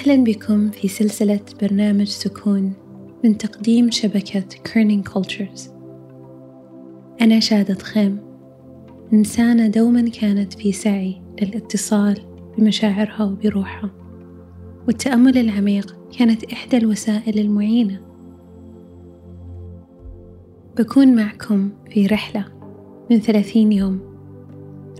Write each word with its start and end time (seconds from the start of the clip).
أهلا 0.00 0.24
بكم 0.24 0.70
في 0.70 0.88
سلسلة 0.88 1.40
برنامج 1.62 2.06
سكون 2.06 2.72
من 3.24 3.38
تقديم 3.38 3.90
شبكة 3.90 4.40
Kerning 4.40 5.08
Cultures 5.08 5.70
أنا 7.20 7.40
شادة 7.40 7.74
خيم. 7.74 8.18
إنسانة 9.12 9.68
دوما 9.68 10.08
كانت 10.08 10.52
في 10.52 10.72
سعي 10.72 11.22
للاتصال 11.42 12.18
بمشاعرها 12.58 13.24
وبروحها 13.24 13.90
والتأمل 14.86 15.38
العميق 15.38 15.96
كانت 16.18 16.44
إحدى 16.44 16.76
الوسائل 16.76 17.38
المعينة. 17.38 18.00
بكون 20.78 21.14
معكم 21.14 21.70
في 21.90 22.06
رحلة 22.06 22.44
من 23.10 23.20
ثلاثين 23.20 23.72
يوم 23.72 24.00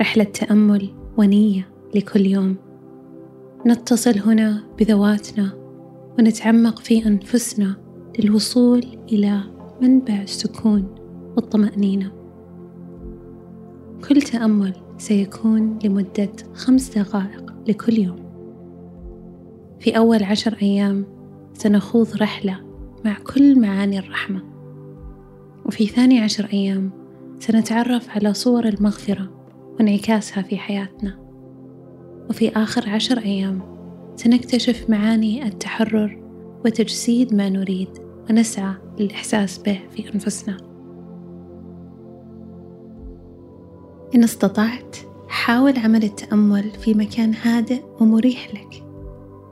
رحلة 0.00 0.24
تأمل 0.24 0.88
ونية 1.18 1.68
لكل 1.94 2.26
يوم. 2.26 2.67
نتصل 3.68 4.18
هنا 4.18 4.64
بذواتنا 4.78 5.52
ونتعمق 6.18 6.78
في 6.78 7.06
أنفسنا 7.06 7.76
للوصول 8.18 8.84
إلى 9.12 9.40
منبع 9.82 10.22
السكون 10.22 10.94
والطمأنينة. 11.36 12.12
كل 14.08 14.22
تأمل 14.22 14.72
سيكون 14.98 15.78
لمدة 15.84 16.32
خمس 16.54 16.98
دقائق 16.98 17.54
لكل 17.68 17.98
يوم. 17.98 18.16
في 19.80 19.96
أول 19.96 20.22
عشر 20.22 20.56
أيام 20.62 21.06
سنخوض 21.54 22.16
رحلة 22.16 22.60
مع 23.04 23.16
كل 23.18 23.60
معاني 23.60 23.98
الرحمة. 23.98 24.42
وفي 25.66 25.86
ثاني 25.86 26.20
عشر 26.20 26.48
أيام 26.52 26.90
سنتعرف 27.38 28.10
على 28.10 28.34
صور 28.34 28.68
المغفرة 28.68 29.30
وانعكاسها 29.78 30.42
في 30.42 30.58
حياتنا. 30.58 31.27
وفي 32.30 32.48
آخر 32.48 32.90
عشر 32.90 33.18
أيام 33.18 33.60
سنكتشف 34.16 34.90
معاني 34.90 35.46
التحرر 35.46 36.18
وتجسيد 36.64 37.34
ما 37.34 37.48
نريد 37.48 37.88
ونسعى 38.30 38.74
للإحساس 38.98 39.58
به 39.58 39.80
في 39.96 40.14
أنفسنا. 40.14 40.56
إن 44.14 44.24
استطعت 44.24 44.96
حاول 45.28 45.78
عمل 45.78 46.04
التأمل 46.04 46.70
في 46.70 46.94
مكان 46.94 47.34
هادئ 47.34 47.82
ومريح 48.00 48.54
لك. 48.54 48.84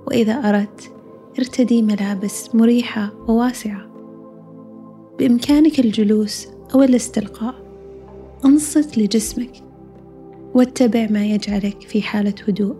وإذا 0.07 0.33
أردت 0.35 0.93
ارتدي 1.39 1.83
ملابس 1.83 2.55
مريحة 2.55 3.13
وواسعة. 3.29 3.87
بإمكانك 5.19 5.81
الجلوس 5.81 6.49
أو 6.75 6.83
الاستلقاء 6.83 7.55
انصت 8.45 8.99
لجسمك 8.99 9.66
واتبع 10.57 11.07
ما 11.11 11.27
يجعلك 11.27 11.83
في 11.83 12.03
حالة 12.03 12.35
هدوء. 12.49 12.77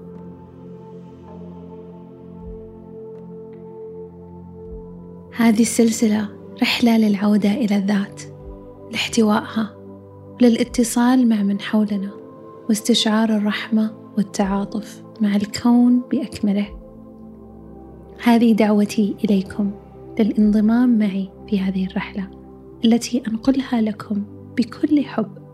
هذه 5.37 5.63
السلسلة 5.63 6.29
رحلة 6.63 6.99
للعودة 6.99 7.51
إلى 7.51 7.77
الذات 7.77 8.23
لاحتوائها 8.93 9.77
للاتصال 10.43 11.29
مع 11.29 11.43
من 11.43 11.61
حولنا 11.61 12.11
واستشعار 12.69 13.37
الرحمة 13.37 13.95
والتعاطف 14.17 15.03
مع 15.21 15.37
الكون 15.37 16.03
بأكمله. 16.11 16.69
هذه 18.23 18.53
دعوتي 18.53 19.17
إليكم 19.25 19.71
للانضمام 20.19 20.99
معي 20.99 21.31
في 21.49 21.61
هذه 21.61 21.87
الرحلة 21.87 22.31
التي 22.85 23.23
أنقلها 23.29 23.81
لكم 23.81 24.25
بكل 24.57 25.05
حب. 25.05 25.46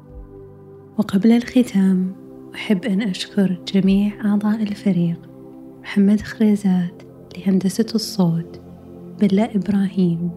وقبل 0.98 1.32
الختام 1.32 2.12
أحب 2.54 2.84
أن 2.84 3.02
أشكر 3.02 3.58
جميع 3.74 4.12
أعضاء 4.24 4.62
الفريق. 4.62 5.20
محمد 5.82 6.20
خريزات 6.20 7.02
لهندسة 7.38 7.86
الصوت 7.94 8.60
بلا 9.20 9.56
إبراهيم 9.56 10.30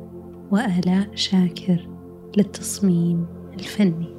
وآلاء 0.52 1.08
شاكر 1.16 1.88
للتصميم 2.38 3.26
الفني. 3.54 4.16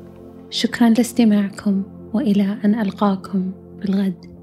شكرا 0.51 0.89
لاستماعكم 0.89 1.83
وإلى 2.13 2.59
أن 2.65 2.75
ألقاكم 2.75 3.53
بالغد. 3.81 4.36